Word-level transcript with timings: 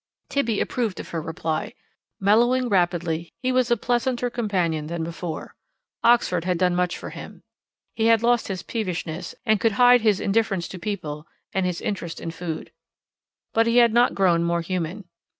Tibby 0.29 0.59
approved 0.59 0.99
of 0.99 1.09
her 1.09 1.21
reply. 1.21 1.75
Mellowing 2.19 2.69
rapidly, 2.69 3.35
he 3.37 3.51
was 3.51 3.69
a 3.69 3.77
pleasanter 3.77 4.31
companion 4.31 4.87
than 4.87 5.03
before. 5.03 5.53
Oxford 6.03 6.43
had 6.43 6.57
done 6.57 6.75
much 6.75 6.97
for 6.97 7.11
him. 7.11 7.43
He 7.93 8.07
had 8.07 8.23
lost 8.23 8.47
his 8.47 8.63
peevishness, 8.63 9.35
and 9.45 9.59
could 9.59 9.73
hide 9.73 10.01
his 10.01 10.19
indifference 10.19 10.67
to 10.69 10.79
people 10.79 11.27
and 11.53 11.67
his 11.67 11.81
interest 11.81 12.19
in 12.19 12.31
food. 12.31 12.71
But 13.53 13.67
he 13.67 13.77
had 13.77 13.93
not 13.93 14.15
grown 14.15 14.43
more 14.43 14.61
human. 14.61 15.05